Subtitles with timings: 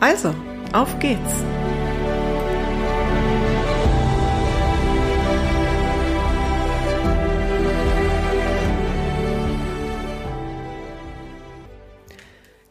[0.00, 0.34] Also,
[0.72, 1.20] auf geht's!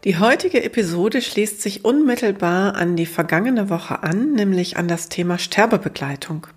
[0.06, 5.38] Die heutige Episode schließt sich unmittelbar an die vergangene Woche an, nämlich an das Thema
[5.38, 6.48] Sterbebegleitung.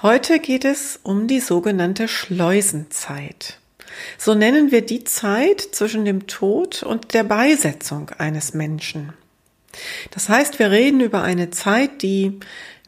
[0.00, 3.58] Heute geht es um die sogenannte Schleusenzeit.
[4.16, 9.12] So nennen wir die Zeit zwischen dem Tod und der Beisetzung eines Menschen.
[10.10, 12.38] Das heißt, wir reden über eine Zeit, die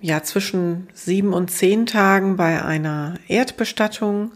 [0.00, 4.32] ja zwischen sieben und zehn Tagen bei einer Erdbestattung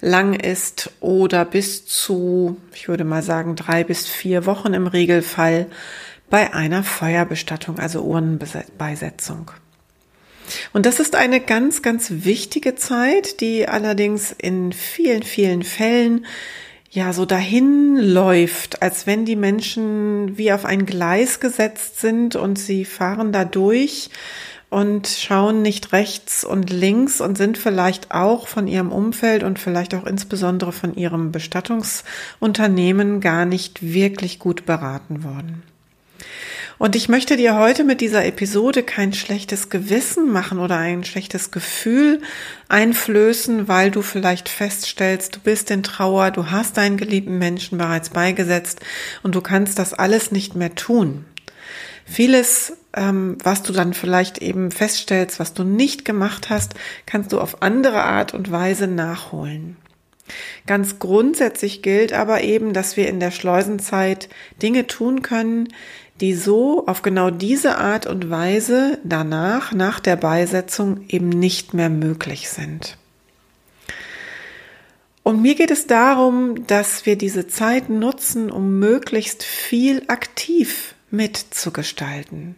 [0.00, 5.66] lang ist oder bis zu, ich würde mal sagen, drei bis vier Wochen im Regelfall
[6.28, 9.52] bei einer Feuerbestattung, also Urnenbeisetzung.
[10.72, 16.26] Und das ist eine ganz, ganz wichtige Zeit, die allerdings in vielen, vielen Fällen
[16.92, 22.58] ja so dahin läuft, als wenn die Menschen wie auf ein Gleis gesetzt sind und
[22.58, 24.10] sie fahren da durch
[24.68, 29.94] und schauen nicht rechts und links und sind vielleicht auch von ihrem Umfeld und vielleicht
[29.94, 35.62] auch insbesondere von ihrem Bestattungsunternehmen gar nicht wirklich gut beraten worden.
[36.78, 41.50] Und ich möchte dir heute mit dieser Episode kein schlechtes Gewissen machen oder ein schlechtes
[41.50, 42.20] Gefühl
[42.68, 48.10] einflößen, weil du vielleicht feststellst, du bist in Trauer, du hast deinen geliebten Menschen bereits
[48.10, 48.80] beigesetzt
[49.22, 51.24] und du kannst das alles nicht mehr tun.
[52.04, 56.74] Vieles, ähm, was du dann vielleicht eben feststellst, was du nicht gemacht hast,
[57.06, 59.76] kannst du auf andere Art und Weise nachholen.
[60.66, 64.28] Ganz grundsätzlich gilt aber eben, dass wir in der Schleusenzeit
[64.60, 65.68] Dinge tun können,
[66.22, 71.90] die so auf genau diese Art und Weise danach, nach der Beisetzung eben nicht mehr
[71.90, 72.96] möglich sind.
[75.24, 82.54] Und mir geht es darum, dass wir diese Zeit nutzen, um möglichst viel aktiv mitzugestalten.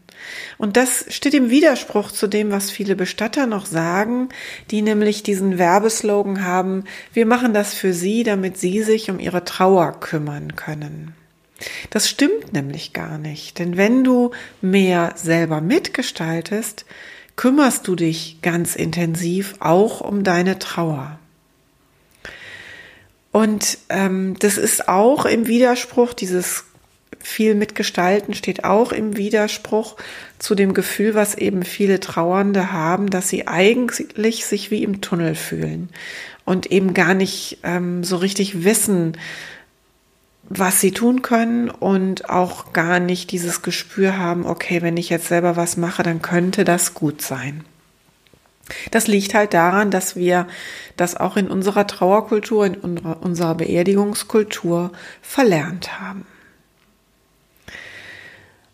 [0.59, 4.29] Und das steht im Widerspruch zu dem, was viele Bestatter noch sagen,
[4.71, 9.45] die nämlich diesen Werbeslogan haben, wir machen das für Sie, damit Sie sich um Ihre
[9.45, 11.15] Trauer kümmern können.
[11.91, 14.31] Das stimmt nämlich gar nicht, denn wenn du
[14.61, 16.85] mehr selber mitgestaltest,
[17.37, 21.19] kümmerst du dich ganz intensiv auch um deine Trauer.
[23.33, 26.65] Und ähm, das ist auch im Widerspruch, dieses
[27.25, 29.97] viel mitgestalten steht auch im Widerspruch
[30.39, 35.35] zu dem Gefühl, was eben viele Trauernde haben, dass sie eigentlich sich wie im Tunnel
[35.35, 35.89] fühlen
[36.45, 39.17] und eben gar nicht ähm, so richtig wissen,
[40.49, 45.29] was sie tun können und auch gar nicht dieses Gespür haben, okay, wenn ich jetzt
[45.29, 47.65] selber was mache, dann könnte das gut sein.
[48.91, 50.47] Das liegt halt daran, dass wir
[50.97, 56.27] das auch in unserer Trauerkultur, in unserer Beerdigungskultur verlernt haben.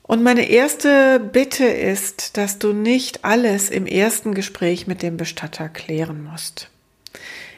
[0.02, 5.68] Und meine erste Bitte ist, dass du nicht alles im ersten Gespräch mit dem Bestatter
[5.68, 6.68] klären musst.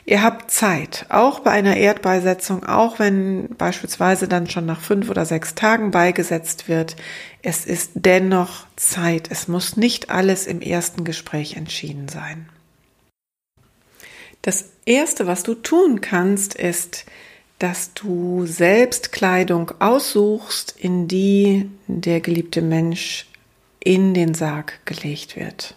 [0.04, 5.24] Ihr habt Zeit, auch bei einer Erdbeisetzung, auch wenn beispielsweise dann schon nach fünf oder
[5.24, 6.96] sechs Tagen beigesetzt wird.
[7.42, 9.30] Es ist dennoch Zeit.
[9.30, 12.48] Es muss nicht alles im ersten Gespräch entschieden sein.
[14.42, 17.06] Das Erste, was du tun kannst, ist,
[17.60, 23.28] dass du selbst Kleidung aussuchst, in die der geliebte Mensch
[23.78, 25.76] in den Sarg gelegt wird.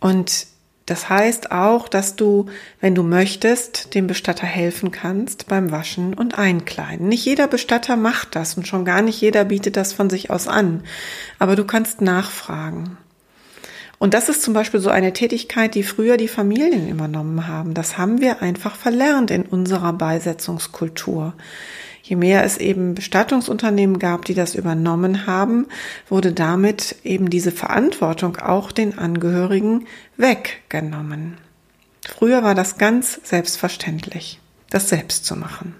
[0.00, 0.46] Und
[0.86, 2.46] das heißt auch, dass du,
[2.80, 7.08] wenn du möchtest, dem Bestatter helfen kannst beim Waschen und Einkleiden.
[7.08, 10.48] Nicht jeder Bestatter macht das und schon gar nicht jeder bietet das von sich aus
[10.48, 10.82] an.
[11.38, 12.96] Aber du kannst nachfragen.
[13.98, 17.72] Und das ist zum Beispiel so eine Tätigkeit, die früher die Familien übernommen haben.
[17.72, 21.34] Das haben wir einfach verlernt in unserer Beisetzungskultur.
[22.12, 25.66] Je mehr es eben Bestattungsunternehmen gab, die das übernommen haben,
[26.10, 29.86] wurde damit eben diese Verantwortung auch den Angehörigen
[30.18, 31.38] weggenommen.
[32.06, 35.74] Früher war das ganz selbstverständlich, das selbst zu machen.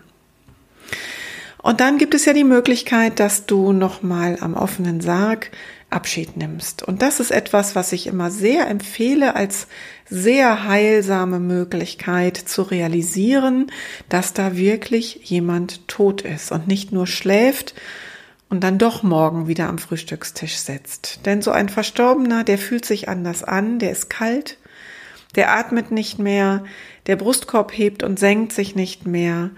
[1.59, 5.51] Und dann gibt es ja die Möglichkeit, dass du nochmal am offenen Sarg
[5.93, 6.83] Abschied nimmst.
[6.83, 9.67] Und das ist etwas, was ich immer sehr empfehle, als
[10.09, 13.71] sehr heilsame Möglichkeit zu realisieren,
[14.09, 17.75] dass da wirklich jemand tot ist und nicht nur schläft
[18.49, 21.25] und dann doch morgen wieder am Frühstückstisch sitzt.
[21.25, 24.59] Denn so ein Verstorbener, der fühlt sich anders an, der ist kalt,
[25.35, 26.65] der atmet nicht mehr,
[27.07, 29.51] der Brustkorb hebt und senkt sich nicht mehr.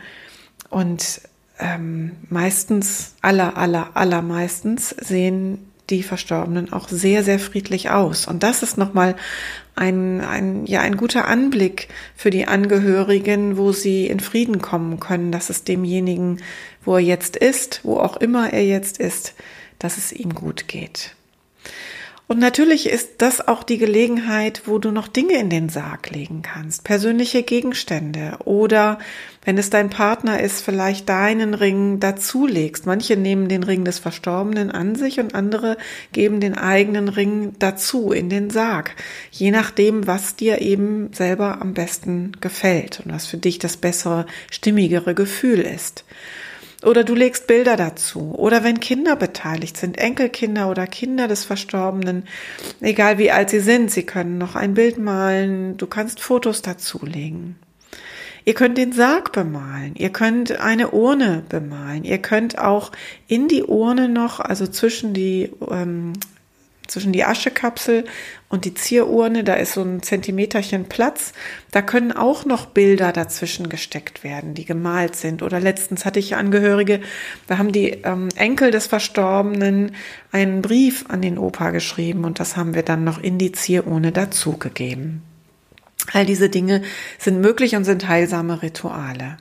[0.70, 1.20] Und
[1.58, 8.26] ähm, meistens, aller, aller, allermeistens sehen die Verstorbenen auch sehr, sehr friedlich aus.
[8.26, 9.16] Und das ist nochmal
[9.76, 15.32] ein, ein, ja, ein guter Anblick für die Angehörigen, wo sie in Frieden kommen können,
[15.32, 16.40] dass es demjenigen,
[16.84, 19.34] wo er jetzt ist, wo auch immer er jetzt ist,
[19.78, 21.14] dass es ihm gut geht.
[22.26, 26.40] Und natürlich ist das auch die Gelegenheit, wo du noch Dinge in den Sarg legen
[26.40, 28.98] kannst, persönliche Gegenstände oder
[29.44, 32.86] wenn es dein Partner ist, vielleicht deinen Ring dazulegst.
[32.86, 35.76] Manche nehmen den Ring des Verstorbenen an sich und andere
[36.12, 38.96] geben den eigenen Ring dazu in den Sarg,
[39.30, 44.24] je nachdem, was dir eben selber am besten gefällt und was für dich das bessere,
[44.50, 46.04] stimmigere Gefühl ist.
[46.84, 48.34] Oder du legst Bilder dazu.
[48.36, 52.24] Oder wenn Kinder beteiligt sind, Enkelkinder oder Kinder des Verstorbenen,
[52.80, 57.56] egal wie alt sie sind, sie können noch ein Bild malen, du kannst Fotos dazulegen.
[58.46, 62.92] Ihr könnt den Sarg bemalen, ihr könnt eine Urne bemalen, ihr könnt auch
[63.26, 66.12] in die Urne noch, also zwischen die ähm,
[66.86, 68.04] zwischen die Aschekapsel
[68.48, 71.32] und die Zierurne, da ist so ein Zentimeterchen Platz.
[71.70, 75.42] Da können auch noch Bilder dazwischen gesteckt werden, die gemalt sind.
[75.42, 77.00] Oder letztens hatte ich Angehörige,
[77.46, 79.92] da haben die ähm, Enkel des Verstorbenen
[80.30, 84.12] einen Brief an den Opa geschrieben und das haben wir dann noch in die Zierurne
[84.12, 85.22] dazugegeben.
[86.12, 86.82] All diese Dinge
[87.18, 89.38] sind möglich und sind heilsame Rituale.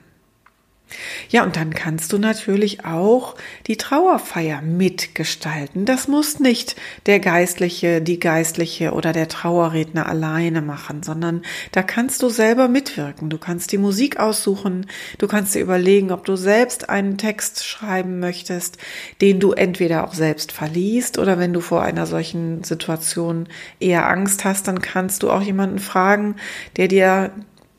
[1.30, 3.36] Ja, und dann kannst du natürlich auch
[3.68, 5.86] die Trauerfeier mitgestalten.
[5.86, 6.76] Das muss nicht
[7.06, 11.42] der Geistliche, die Geistliche oder der Trauerredner alleine machen, sondern
[11.72, 13.30] da kannst du selber mitwirken.
[13.30, 14.86] Du kannst die Musik aussuchen,
[15.18, 18.78] du kannst dir überlegen, ob du selbst einen Text schreiben möchtest,
[19.22, 23.48] den du entweder auch selbst verliest oder wenn du vor einer solchen Situation
[23.80, 26.36] eher Angst hast, dann kannst du auch jemanden fragen,
[26.78, 27.32] der dir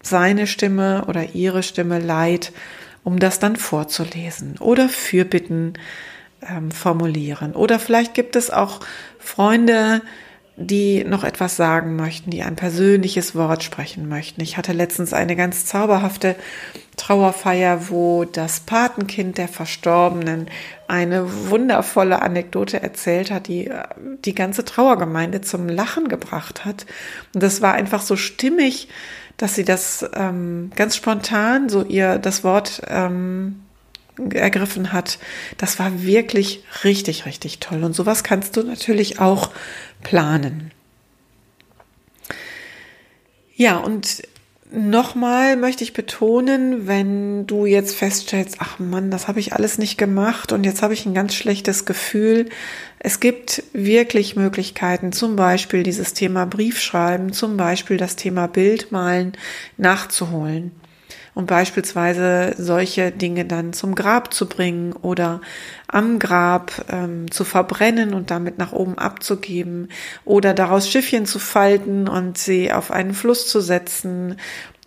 [0.03, 2.53] seine Stimme oder ihre Stimme leiht
[3.05, 5.75] um das dann vorzulesen oder Fürbitten
[6.49, 7.55] ähm, formulieren.
[7.55, 8.81] Oder vielleicht gibt es auch
[9.19, 10.03] Freunde,
[10.57, 14.41] die noch etwas sagen möchten, die ein persönliches Wort sprechen möchten.
[14.41, 16.37] Ich hatte letztens eine ganz zauberhafte
[16.97, 20.47] Trauerfeier, wo das Patenkind der Verstorbenen
[20.87, 23.69] eine wundervolle Anekdote erzählt hat, die
[24.25, 26.87] die ganze Trauergemeinde zum Lachen gebracht hat.
[27.35, 28.89] Und das war einfach so stimmig,
[29.37, 33.61] dass sie das ähm, ganz spontan so ihr das Wort ähm,
[34.33, 35.19] ergriffen hat.
[35.59, 37.83] Das war wirklich richtig, richtig toll.
[37.83, 39.51] Und sowas kannst du natürlich auch
[40.03, 40.71] planen.
[43.57, 44.23] Ja, und
[44.77, 49.97] Nochmal möchte ich betonen, wenn du jetzt feststellst, ach Mann, das habe ich alles nicht
[49.97, 52.49] gemacht und jetzt habe ich ein ganz schlechtes Gefühl.
[52.99, 59.35] Es gibt wirklich Möglichkeiten, zum Beispiel dieses Thema Briefschreiben, zum Beispiel das Thema Bildmalen
[59.77, 60.73] nachzuholen
[61.35, 65.41] und beispielsweise solche Dinge dann zum Grab zu bringen oder
[65.89, 69.89] am Grab ähm, zu verbrennen und damit nach oben abzugeben
[70.25, 74.37] oder daraus Schiffchen zu falten und sie auf einen Fluss zu setzen.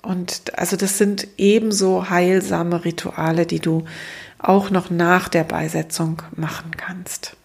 [0.01, 3.83] Und also das sind ebenso heilsame Rituale, die du
[4.39, 7.35] auch noch nach der Beisetzung machen kannst.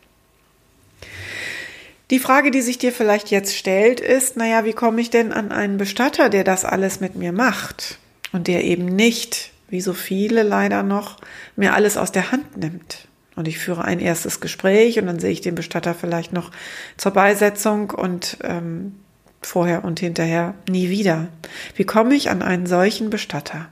[2.11, 5.51] Die Frage, die sich dir vielleicht jetzt stellt, ist, naja, wie komme ich denn an
[5.51, 7.99] einen Bestatter, der das alles mit mir macht?
[8.33, 11.19] Und der eben nicht, wie so viele leider noch,
[11.57, 13.09] mir alles aus der Hand nimmt.
[13.35, 16.51] Und ich führe ein erstes Gespräch und dann sehe ich den Bestatter vielleicht noch
[16.97, 18.97] zur Beisetzung und ähm,
[19.41, 21.29] vorher und hinterher nie wieder.
[21.75, 23.69] Wie komme ich an einen solchen Bestatter?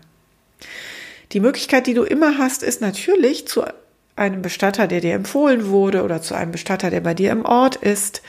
[1.32, 3.64] Die Möglichkeit, die du immer hast, ist natürlich zu
[4.16, 7.76] einem Bestatter, der dir empfohlen wurde oder zu einem Bestatter, der bei dir im Ort
[7.76, 8.22] ist,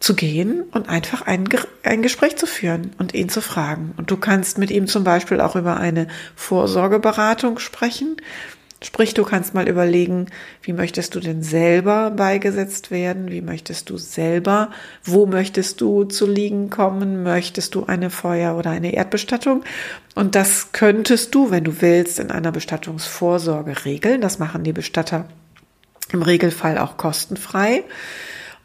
[0.00, 1.48] zu gehen und einfach ein,
[1.82, 3.94] ein Gespräch zu führen und ihn zu fragen.
[3.96, 8.16] Und du kannst mit ihm zum Beispiel auch über eine Vorsorgeberatung sprechen.
[8.80, 10.26] Sprich, du kannst mal überlegen,
[10.62, 13.32] wie möchtest du denn selber beigesetzt werden?
[13.32, 14.70] Wie möchtest du selber?
[15.02, 17.24] Wo möchtest du zu liegen kommen?
[17.24, 19.64] Möchtest du eine Feuer- oder eine Erdbestattung?
[20.14, 24.20] Und das könntest du, wenn du willst, in einer Bestattungsvorsorge regeln.
[24.20, 25.24] Das machen die Bestatter
[26.12, 27.82] im Regelfall auch kostenfrei.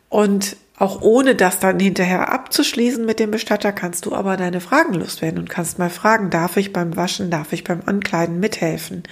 [0.10, 4.94] Und auch ohne das dann hinterher abzuschließen mit dem Bestatter, kannst du aber deine Fragen
[4.94, 9.03] loswerden und kannst mal fragen, darf ich beim Waschen, darf ich beim Ankleiden mithelfen?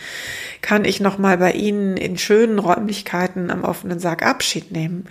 [0.61, 5.05] Kann ich nochmal bei Ihnen in schönen Räumlichkeiten am offenen Sarg Abschied nehmen?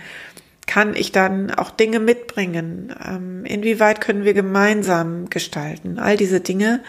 [0.67, 2.93] Kann ich dann auch Dinge mitbringen?
[3.05, 5.99] Ähm, inwieweit können wir gemeinsam gestalten?
[5.99, 6.81] All diese Dinge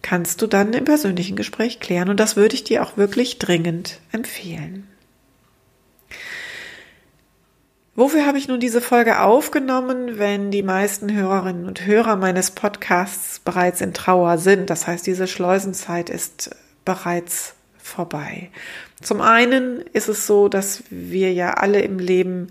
[0.00, 4.00] kannst du dann im persönlichen Gespräch klären und das würde ich dir auch wirklich dringend
[4.10, 4.88] empfehlen.
[7.94, 13.38] Wofür habe ich nun diese Folge aufgenommen, wenn die meisten Hörerinnen und Hörer meines Podcasts
[13.38, 14.70] bereits in Trauer sind?
[14.70, 16.56] Das heißt, diese Schleusenzeit ist
[16.86, 18.50] bereits vorbei.
[19.02, 22.48] Zum einen ist es so, dass wir ja alle im Leben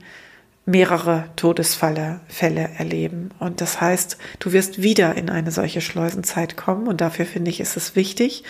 [0.66, 3.32] mehrere Todesfälle Fälle erleben.
[3.40, 6.88] Und das heißt, du wirst wieder in eine solche Schleusenzeit kommen.
[6.88, 8.44] Und dafür finde ich, ist es wichtig,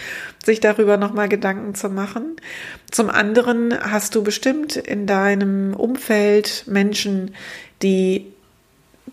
[0.43, 2.35] sich darüber nochmal Gedanken zu machen.
[2.91, 7.33] Zum anderen hast du bestimmt in deinem Umfeld Menschen,
[7.81, 8.27] die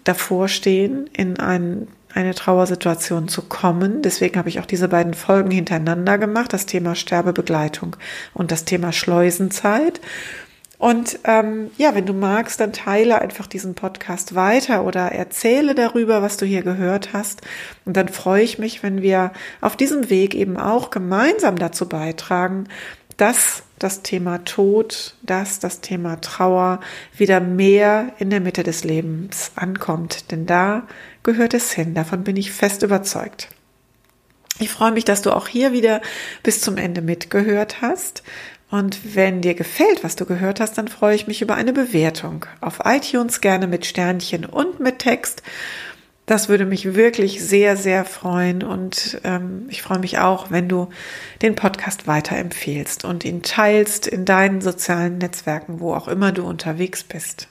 [0.02, 4.02] davor stehen, in ein, eine Trauersituation zu kommen.
[4.02, 7.97] Deswegen habe ich auch diese beiden Folgen hintereinander gemacht, das Thema Sterbebegleitung
[8.35, 10.00] und das Thema Schleusenzeit.
[10.79, 16.23] Und ähm, ja, wenn du magst, dann teile einfach diesen Podcast weiter oder erzähle darüber,
[16.23, 17.43] was du hier gehört hast.
[17.85, 22.69] Und dann freue ich mich, wenn wir auf diesem Weg eben auch gemeinsam dazu beitragen,
[23.17, 26.79] dass das Thema Tod, dass das Thema Trauer
[27.17, 30.31] wieder mehr in der Mitte des Lebens ankommt.
[30.31, 30.87] Denn da
[31.25, 31.95] gehört es hin.
[31.95, 33.49] Davon bin ich fest überzeugt.
[34.61, 36.01] Ich freue mich, dass du auch hier wieder
[36.43, 38.23] bis zum Ende mitgehört hast.
[38.71, 42.45] Und wenn dir gefällt, was du gehört hast, dann freue ich mich über eine Bewertung
[42.61, 45.43] auf iTunes gerne mit Sternchen und mit Text.
[46.27, 50.91] Das würde mich wirklich sehr, sehr freuen und ähm, ich freue mich auch, wenn du
[51.41, 57.03] den Podcast weiterempfehlst und ihn teilst in deinen sozialen Netzwerken, wo auch immer du unterwegs
[57.03, 57.49] bist.